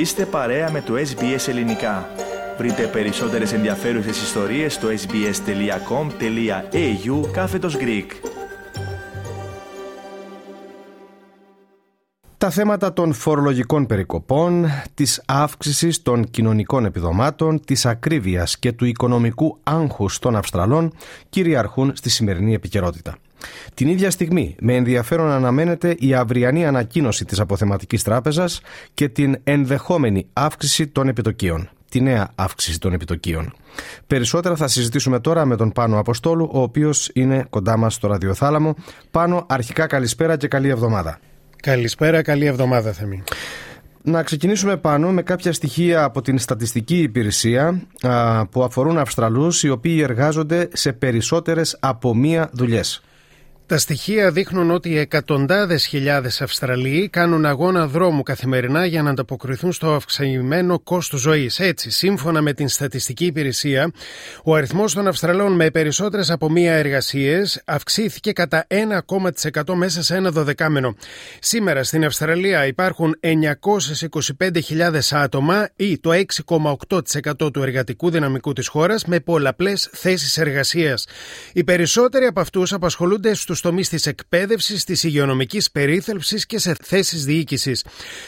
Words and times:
Είστε 0.00 0.26
παρέα 0.26 0.70
με 0.70 0.80
το 0.80 0.94
SBS 0.94 1.48
Ελληνικά. 1.48 2.08
Βρείτε 2.58 2.86
περισσότερες 2.86 3.52
ενδιαφέρουσες 3.52 4.22
ιστορίες 4.22 4.74
στο 4.74 4.88
sbs.com.au 4.88 5.30
κάθετος 7.32 7.76
Greek. 7.76 8.06
Τα 12.38 12.50
θέματα 12.50 12.92
των 12.92 13.12
φορολογικών 13.12 13.86
περικοπών, 13.86 14.66
της 14.94 15.22
αύξησης 15.26 16.02
των 16.02 16.30
κοινωνικών 16.30 16.84
επιδομάτων, 16.84 17.60
της 17.64 17.86
ακρίβειας 17.86 18.58
και 18.58 18.72
του 18.72 18.84
οικονομικού 18.84 19.58
άγχους 19.62 20.18
των 20.18 20.36
Αυστραλών 20.36 20.92
κυριαρχούν 21.28 21.92
στη 21.94 22.10
σημερινή 22.10 22.54
επικαιρότητα. 22.54 23.16
Την 23.74 23.88
ίδια 23.88 24.10
στιγμή, 24.10 24.56
με 24.60 24.74
ενδιαφέρον 24.74 25.30
αναμένεται 25.30 25.96
η 25.98 26.14
αυριανή 26.14 26.66
ανακοίνωση 26.66 27.24
της 27.24 27.40
Αποθεματικής 27.40 28.02
Τράπεζας 28.02 28.60
και 28.94 29.08
την 29.08 29.36
ενδεχόμενη 29.44 30.26
αύξηση 30.32 30.86
των 30.86 31.08
επιτοκίων. 31.08 31.70
Τη 31.88 32.00
νέα 32.00 32.30
αύξηση 32.34 32.78
των 32.78 32.92
επιτοκίων. 32.92 33.52
Περισσότερα 34.06 34.56
θα 34.56 34.68
συζητήσουμε 34.68 35.20
τώρα 35.20 35.44
με 35.44 35.56
τον 35.56 35.72
Πάνο 35.72 35.98
Αποστόλου, 35.98 36.48
ο 36.52 36.62
οποίος 36.62 37.10
είναι 37.14 37.46
κοντά 37.50 37.76
μας 37.76 37.94
στο 37.94 38.08
ραδιοθάλαμο. 38.08 38.74
Πάνο, 39.10 39.46
αρχικά 39.48 39.86
καλησπέρα 39.86 40.36
και 40.36 40.48
καλή 40.48 40.68
εβδομάδα. 40.68 41.18
Καλησπέρα, 41.62 42.22
καλή 42.22 42.46
εβδομάδα 42.46 42.92
Θεμή. 42.92 43.22
Να 44.02 44.22
ξεκινήσουμε 44.22 44.76
πάνω 44.76 45.12
με 45.12 45.22
κάποια 45.22 45.52
στοιχεία 45.52 46.04
από 46.04 46.22
την 46.22 46.38
στατιστική 46.38 46.98
υπηρεσία 46.98 47.82
που 48.50 48.62
αφορούν 48.62 48.98
Αυστραλούς 48.98 49.62
οι 49.62 49.70
οποίοι 49.70 50.00
εργάζονται 50.02 50.68
σε 50.72 50.92
περισσότερες 50.92 51.76
από 51.80 52.14
μία 52.14 52.50
δουλειές. 52.52 53.02
Τα 53.70 53.78
στοιχεία 53.78 54.30
δείχνουν 54.30 54.70
ότι 54.70 54.98
εκατοντάδες 54.98 55.86
χιλιάδες 55.86 56.40
Αυστραλίοι 56.40 57.08
κάνουν 57.08 57.46
αγώνα 57.46 57.86
δρόμου 57.86 58.22
καθημερινά 58.22 58.86
για 58.86 59.02
να 59.02 59.10
ανταποκριθούν 59.10 59.72
στο 59.72 59.94
αυξημένο 59.94 60.78
κόστο 60.78 61.16
ζωής. 61.16 61.60
Έτσι, 61.60 61.90
σύμφωνα 61.90 62.42
με 62.42 62.52
την 62.52 62.68
Στατιστική 62.68 63.24
Υπηρεσία, 63.24 63.92
ο 64.44 64.54
αριθμός 64.54 64.94
των 64.94 65.06
Αυστραλών 65.06 65.52
με 65.52 65.70
περισσότερες 65.70 66.30
από 66.30 66.50
μία 66.50 66.72
εργασίες 66.72 67.62
αυξήθηκε 67.64 68.32
κατά 68.32 68.66
1,% 68.68 69.74
μέσα 69.74 70.02
σε 70.02 70.16
ένα 70.16 70.30
δωδεκάμενο. 70.30 70.94
Σήμερα 71.40 71.84
στην 71.84 72.04
Αυστραλία 72.04 72.66
υπάρχουν 72.66 73.16
925.000 73.20 74.98
άτομα 75.10 75.68
ή 75.76 75.98
το 75.98 76.10
6,8% 76.88 77.52
του 77.52 77.62
εργατικού 77.62 78.10
δυναμικού 78.10 78.52
της 78.52 78.68
χώρας 78.68 79.04
με 79.04 79.20
πολλαπλές 79.20 79.88
θέσεις 79.92 80.36
εργασίας. 80.36 81.06
Οι 81.52 81.64
περισσότεροι 81.64 82.24
από 82.24 82.40
αυτούς 82.40 82.72
απασχολούνται 82.72 83.34
στους 83.34 83.59
τομείς 83.60 83.88
της 83.88 84.06
εκπαίδευσης, 84.06 84.84
της 84.84 85.04
υγειονομικής 85.04 85.70
περίθαλψης 85.70 86.46
και 86.46 86.58
σε 86.58 86.74
θέσεις 86.82 87.24
διοίκησης. 87.24 87.84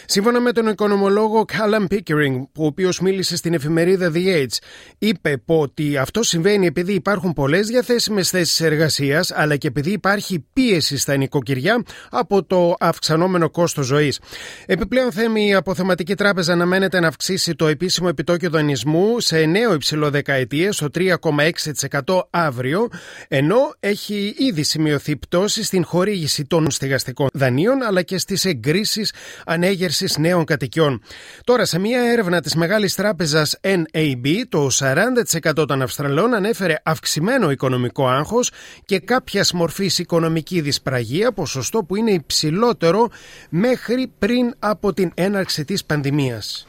Σύμφωνα 0.07 0.41
με 0.41 0.53
τον 0.53 0.67
οικονομολόγο 0.67 1.45
Callum 1.53 1.87
Pickering, 1.95 2.43
ο 2.57 2.67
οποίος 2.67 3.01
μίλησε 3.01 3.37
στην 3.37 3.55
εφημερίδα 3.55 4.13
The 4.15 4.37
Age, 4.37 4.57
είπε 4.99 5.43
ότι 5.47 5.97
αυτό 5.97 6.23
συμβαίνει 6.23 6.67
επειδή 6.67 6.93
υπάρχουν 6.93 7.33
πολλές 7.33 7.67
διαθέσιμες 7.67 8.31
θέσεις 8.31 8.61
εργασίας, 8.61 9.31
αλλά 9.31 9.57
και 9.57 9.67
επειδή 9.67 9.91
υπάρχει 9.91 10.47
πίεση 10.53 10.97
στα 10.97 11.17
νοικοκυριά 11.17 11.83
από 12.11 12.45
το 12.45 12.75
αυξανόμενο 12.79 13.51
κόστος 13.51 13.87
ζωής. 13.87 14.21
Επιπλέον, 14.67 15.13
θέμη 15.13 15.47
η 15.47 15.55
Αποθεματική 15.55 16.15
Τράπεζα 16.15 16.53
αναμένεται 16.53 17.01
να 17.01 17.09
αυξήσει 17.09 17.55
το 17.55 17.67
επίσημο 17.67 18.09
επιτόκιο 18.11 18.51
δανεισμού 18.51 19.21
σε 19.21 19.39
νέο 19.45 19.75
υψηλό 19.75 20.11
δεκαετία 20.11 20.73
στο 20.73 20.89
3,6% 20.95 22.21
αύριο, 22.31 22.89
ενώ 23.29 23.75
έχει 23.81 24.35
ήδη 24.39 24.63
σημειωθεί 24.63 25.19
πτώση 25.23 25.65
στην 25.65 25.85
χορήγηση 25.85 26.45
των 26.45 26.71
στεγαστικών 26.71 27.29
δανείων 27.33 27.83
αλλά 27.83 28.03
και 28.03 28.19
στις 28.19 28.45
εγκρίσεις 28.45 29.13
ανέγερσης 29.47 30.19
νέων 30.19 30.45
κατοικιών. 30.45 31.03
Τώρα, 31.45 31.65
σε 31.65 31.79
μια 31.79 32.01
έρευνα 32.01 32.41
της 32.41 32.55
μεγάλης 32.55 32.95
τράπεζας 32.95 33.59
NAB, 33.61 34.27
το 34.49 34.69
40% 34.71 35.67
των 35.67 35.83
Αυστραλών 35.83 36.35
ανέφερε 36.35 36.75
αυξημένο 36.83 37.51
οικονομικό 37.51 38.09
άγχος 38.09 38.51
και 38.85 38.99
κάποιας 38.99 39.53
μορφής 39.53 39.99
οικονομική 39.99 40.61
δυσπραγία, 40.61 41.33
ποσοστό 41.33 41.85
που 41.85 41.97
είναι 41.97 42.11
υψηλότερο 42.11 43.09
μέχρι 43.49 44.13
πριν 44.19 44.55
από 44.59 44.93
την 44.93 45.11
έναρξη 45.15 45.65
της 45.65 45.85
πανδημίας. 45.85 46.67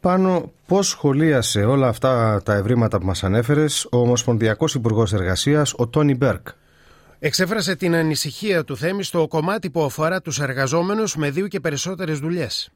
Πάνω 0.00 0.52
πώς 0.66 0.88
σχολίασε 0.88 1.60
όλα 1.60 1.88
αυτά 1.88 2.42
τα 2.44 2.54
ευρήματα 2.54 2.98
που 2.98 3.06
μας 3.06 3.24
ανέφερες 3.24 3.84
ο 3.90 3.96
Ομοσπονδιακός 3.96 4.74
Υπουργός 4.74 5.12
Εργασίας, 5.12 5.74
ο 5.76 5.88
Τόνι 5.88 6.14
Μπέρκ; 6.14 6.48
Εξέφρασε 7.18 7.76
την 7.76 7.94
ανησυχία 7.94 8.64
του 8.64 8.76
Θέμη 8.76 9.02
στο 9.02 9.26
κομμάτι 9.28 9.70
που 9.70 9.82
αφορά 9.82 10.20
τους 10.20 10.40
εργαζόμενους 10.40 11.16
με 11.16 11.30
δύο 11.30 11.48
και 11.48 11.60
περισσότερες 11.60 12.18
δουλειές. 12.18 12.70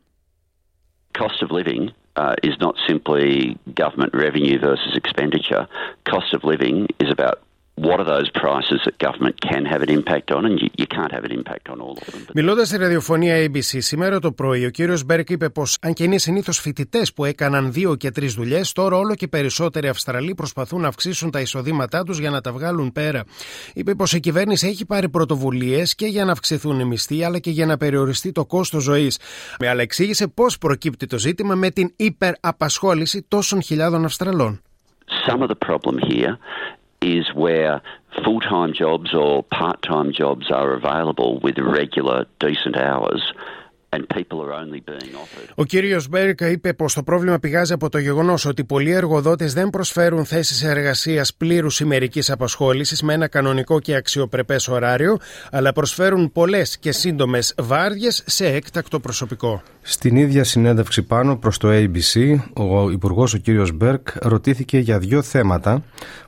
Cost 1.19 1.43
of 1.47 1.51
living 1.51 1.85
uh, 2.17 2.35
is 2.49 2.55
not 2.61 2.75
simply 2.89 3.57
government 3.83 4.13
revenue 4.25 4.59
versus 4.69 4.93
expenditure. 5.03 5.65
Cost 6.13 6.31
of 6.37 6.41
living 6.45 6.87
is 7.03 7.11
about 7.17 7.37
what 7.87 7.99
are 8.01 8.09
those 8.17 8.31
prices 8.45 8.79
that 8.87 8.97
government 9.07 9.37
can 9.49 9.63
have 9.73 9.81
an 9.87 9.91
impact 9.99 10.27
on, 10.37 10.41
and 10.49 10.55
you, 10.63 10.69
you 10.81 10.87
can't 10.97 11.13
have 11.17 11.25
an 11.29 11.33
impact 11.41 11.65
on 11.73 11.81
all 11.81 11.97
of 12.01 12.07
them. 12.13 12.33
Μιλώντας 12.35 12.69
στη 12.69 12.77
ραδιοφωνία 12.77 13.47
ABC 13.47 13.77
σήμερα 13.79 14.19
το 14.19 14.33
πρωί, 14.33 14.65
ο 14.65 14.71
κύριος 14.71 15.05
Μπέρκ 15.05 15.31
είπε 15.31 15.49
πως, 15.49 15.79
αν 15.81 15.93
και 15.93 16.05
είναι 16.05 16.19
συνήθως 16.19 16.59
φοιτητές 16.59 17.13
που 17.13 17.25
έκαναν 17.25 17.73
δύο 17.73 17.95
και 17.95 18.11
τρεις 18.11 18.35
δουλειές, 18.35 18.73
τώρα 18.73 18.97
όλο 18.97 19.15
και 19.15 19.29
περισσότεροι 19.29 19.89
Αυστραλοί 19.89 20.35
προσπαθούν 20.35 20.81
να 20.81 20.89
αυξήσουν 20.89 21.31
τα 21.31 21.41
εισοδήματά 21.41 22.03
τους 22.03 22.19
για 22.19 22.31
να 22.31 22.41
τα 22.41 22.53
βγάλουν 22.53 22.93
πέρα. 22.93 23.25
Είπε 23.75 23.95
πως 23.95 24.13
η 24.13 24.21
κυβέρνηση 24.21 24.67
έχει 24.67 24.87
πάρει 24.87 25.09
πρωτοβουλίες 25.09 25.95
και 25.95 26.07
για 26.07 26.25
να 26.25 26.33
αυξηθούν 26.33 26.81
οι 26.81 26.85
μισθοί, 26.85 27.25
αλλά 27.25 27.39
και 27.39 27.51
για 27.51 27.67
να 27.67 27.77
περιοριστεί 27.77 28.33
το 28.33 28.45
κόστος 28.45 28.83
ζωής. 28.83 29.19
Με 29.59 29.69
αλλά 29.69 29.83
εξήγησε 29.83 30.29
πώς 30.29 30.45
προκύπτει 30.61 31.07
το 31.07 31.19
ζήτημα 31.19 31.55
με 31.55 31.71
την 31.71 31.93
υπεραπασχόληση 31.97 33.25
τόσων 33.29 33.63
χιλιάδων 33.63 34.05
Αυστραλών. 34.05 34.61
Some 35.27 35.41
of 35.43 35.49
the 35.49 35.61
problem 35.69 35.97
here 35.99 36.39
is 37.01 37.33
where 37.35 37.81
full 38.25 38.41
time 38.41 38.73
jobs 38.73 39.15
or 39.15 39.43
part 39.43 39.83
time 39.83 40.13
jobs 40.13 40.51
are 40.51 40.73
available 40.73 41.41
with 41.41 41.59
regular, 41.59 42.27
decent 42.41 42.77
hours. 42.77 43.33
Ο 45.55 45.65
κύριος 45.65 46.09
Μπέρικ 46.09 46.41
είπε 46.41 46.73
πως 46.73 46.95
το 46.95 47.03
πρόβλημα 47.03 47.39
πηγάζει 47.39 47.73
από 47.73 47.89
το 47.89 47.99
γεγονός 47.99 48.45
ότι 48.45 48.65
πολλοί 48.65 48.91
εργοδότες 48.91 49.53
δεν 49.53 49.71
προσφέρουν 49.71 50.25
θέσεις 50.25 50.63
εργασίας 50.63 51.35
πλήρους 51.35 51.81
ημερικής 51.81 52.31
απασχόλησης 52.31 53.03
με 53.03 53.15
ένα 53.15 53.29
κανονικό 53.29 53.81
και 53.81 53.95
αξιοπρεπές 53.95 54.69
ωράριο, 54.69 55.19
αλλά 55.51 55.73
προσφέρουν 55.73 56.33
πολλές 56.33 56.79
και 56.79 56.93
σύντομες 56.93 57.55
βάρδιες 57.59 58.23
σε 58.27 58.47
έκτακτο 58.47 59.01
προσωπικό. 59.01 59.63
Στην 59.83 60.17
ίδια 60.17 60.45
συνέντευξη 60.45 61.03
πάνω 61.03 61.37
προς 61.37 61.59
το 61.59 61.69
ABC, 61.73 62.37
ο 62.53 62.91
Υπουργός 62.91 63.35
ο 63.35 63.39
κύριος 63.39 63.73
Μπέρκ 63.73 64.09
ρωτήθηκε 64.15 64.79
για 64.79 64.99
δύο 64.99 65.23
θέματα 65.23 65.83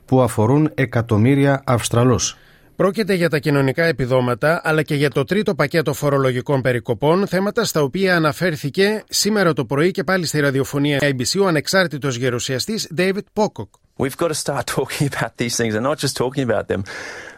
που 0.05 0.21
αφορούν 0.21 0.71
εκατομμύρια 0.75 1.61
Αυστραλούς. 1.65 2.37
Πρόκειται 2.81 3.13
για 3.13 3.29
τα 3.29 3.39
κοινωνικά 3.39 3.83
επιδόματα 3.83 4.61
αλλά 4.63 4.83
και 4.83 4.95
για 4.95 5.09
το 5.09 5.23
τρίτο 5.23 5.55
πακέτο 5.55 5.93
φορολογικών 5.93 6.61
περικοπών, 6.61 7.27
θέματα 7.27 7.63
στα 7.63 7.81
οποία 7.81 8.15
αναφέρθηκε 8.15 9.03
σήμερα 9.09 9.53
το 9.53 9.65
πρωί 9.65 9.91
και 9.91 10.03
πάλι 10.03 10.25
στη 10.25 10.39
ραδιοφωνία 10.39 10.99
ABC 11.01 11.41
ο 11.41 11.47
ανεξάρτητος 11.47 12.15
γερουσιαστής 12.15 12.91
David 12.97 13.23
Pocock. 13.33 13.69
We've 13.97 14.17
got 14.17 14.27
to 14.27 14.33
start 14.33 14.65
talking 14.77 15.09
about 15.13 15.37
these 15.37 15.55
things 15.55 15.75
and 15.75 15.83
not 15.83 15.97
just 15.97 16.15
talking 16.15 16.49
about 16.49 16.67
them, 16.67 16.81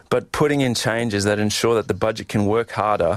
but 0.08 0.32
putting 0.40 0.60
in 0.60 0.74
changes 0.74 1.22
that 1.24 1.38
ensure 1.38 1.74
that 1.82 1.88
the 1.92 1.98
budget 2.06 2.26
can 2.34 2.42
work 2.46 2.70
harder 2.70 3.14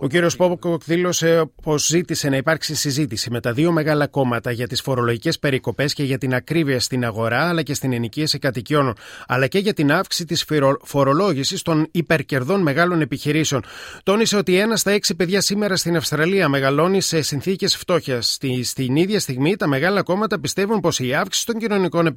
ο 0.00 0.06
κύριος 0.06 0.36
Πόποκοκ 0.36 0.82
δήλωσε 0.84 1.50
πως 1.62 1.86
ζήτησε 1.86 2.28
να 2.28 2.36
υπάρξει 2.36 2.74
συζήτηση 2.74 3.30
με 3.30 3.40
τα 3.40 3.52
δύο 3.52 3.72
μεγάλα 3.72 4.06
κόμματα 4.06 4.50
για 4.50 4.66
τις 4.66 4.80
φορολογικές 4.80 5.38
περικοπές 5.38 5.94
και 5.94 6.02
για 6.02 6.18
την 6.18 6.34
ακρίβεια 6.34 6.80
στην 6.80 7.04
αγορά 7.04 7.48
αλλά 7.48 7.62
και 7.62 7.74
στην 7.74 7.92
ενοικίαση 7.92 8.38
κατοικιών, 8.38 8.94
αλλά 9.26 9.46
και 9.46 9.58
για 9.58 9.72
την 9.72 9.92
αύξηση 9.92 10.24
της 10.24 10.46
φορολόγησης 10.82 11.62
των 11.62 11.88
υπερκερδών 11.90 12.62
μεγάλων 12.62 13.00
επιχειρήσεων. 13.00 13.62
Τόνισε 14.02 14.36
ότι 14.36 14.58
ένα 14.58 14.76
στα 14.76 14.90
έξι 14.90 15.14
παιδιά 15.14 15.40
σήμερα 15.40 15.76
στην 15.76 15.96
Αυστραλία 15.96 16.48
μεγαλώνει 16.48 17.00
σε 17.00 17.22
συνθήκες 17.22 17.76
φτώχειας. 17.76 18.32
Στη, 18.32 18.62
στην 18.62 18.96
ίδια 18.96 19.20
στιγμή, 19.20 19.56
τα 19.56 19.66
μεγάλα 19.66 20.02
κόμματα 20.02 20.40
πιστεύουν 20.40 20.80
πως 20.80 20.98
η 20.98 21.14
αύξηση 21.14 21.46
των 21.46 21.58
κοινωνικών 21.58 22.12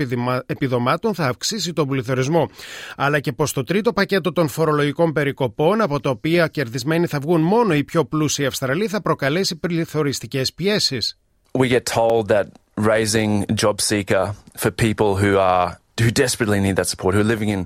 επιδομάτων 0.45 1.13
θα 1.13 1.27
αυξήσει 1.27 1.73
τον 1.73 1.87
πληθωρισμό, 1.87 2.49
αλλά 2.95 3.19
και 3.19 3.31
πως 3.31 3.53
το 3.53 3.63
τρίτο 3.63 3.93
πακέτο 3.93 4.31
των 4.31 4.47
φορολογικών 4.47 5.13
περικοπών 5.13 5.81
από 5.81 5.99
το 5.99 6.09
οποία 6.25 6.47
κερδισμένοι 6.47 7.07
θα 7.07 7.19
βγουν 7.19 7.41
μόνο 7.41 7.73
οι 7.73 7.83
πιο 7.83 8.05
πλούσιοι 8.05 8.45
Αυστραλοί 8.45 8.87
θα 8.87 9.01
προκαλέσει 9.01 9.55
πληθωριστικές 9.55 10.53
πιέσεις. 10.53 11.19
We 11.59 11.69
get 11.69 11.85
told 11.93 12.27
that 12.27 12.45
raising 12.75 13.45
job 13.63 13.75
seeker 13.89 14.25
for 14.61 14.71
people 14.71 15.15
who 15.21 15.37
are 15.37 15.67
who 16.01 16.09
desperately 16.23 16.59
need 16.65 16.75
that 16.75 16.89
support, 16.93 17.11
who 17.15 17.21
are 17.25 17.31
living 17.35 17.49
in 17.55 17.61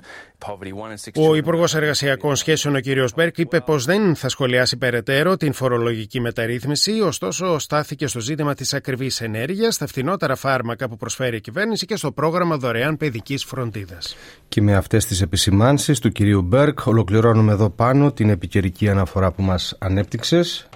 ο 1.15 1.35
Υπουργός 1.35 1.75
Εργασιακών 1.75 2.35
Σχέσεων, 2.35 2.75
ο 2.75 2.79
κ. 2.79 2.85
Μπέρκ, 3.15 3.37
είπε 3.37 3.59
πως 3.59 3.85
δεν 3.85 4.15
θα 4.15 4.29
σχολιάσει 4.29 4.77
περαιτέρω 4.77 5.37
την 5.37 5.53
φορολογική 5.53 6.19
μεταρρύθμιση, 6.19 6.91
ωστόσο 6.91 7.59
στάθηκε 7.59 8.07
στο 8.07 8.19
ζήτημα 8.19 8.53
της 8.53 8.73
ακριβής 8.73 9.21
ενέργειας, 9.21 9.75
στα 9.75 9.87
φθηνότερα 9.87 10.35
φάρμακα 10.35 10.89
που 10.89 10.97
προσφέρει 10.97 11.35
η 11.35 11.41
κυβέρνηση 11.41 11.85
και 11.85 11.95
στο 11.95 12.11
πρόγραμμα 12.11 12.57
δωρεάν 12.57 12.97
παιδικής 12.97 13.43
φροντίδας. 13.43 14.15
Και 14.47 14.61
με 14.61 14.75
αυτές 14.75 15.05
τις 15.05 15.21
επισημάνσεις 15.21 15.99
του 15.99 16.09
κυρίου 16.09 16.41
Μπέρκ, 16.41 16.85
ολοκληρώνουμε 16.85 17.51
εδώ 17.51 17.69
πάνω 17.69 18.11
την 18.11 18.29
επικαιρική 18.29 18.89
αναφορά 18.89 19.31
που 19.31 19.41
μας 19.41 19.75
ανέπτυξες. 19.79 20.69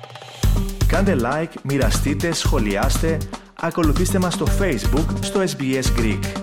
Κάντε 0.88 1.16
like, 1.22 1.54
μοιραστείτε, 1.64 2.34
σχολιάστε, 2.34 3.18
ακολουθήστε 3.60 4.20
μας 4.20 4.34
στο 4.34 4.48
Facebook 4.60 5.06
στο 5.22 5.44
SBS 5.58 6.00
Greek. 6.00 6.43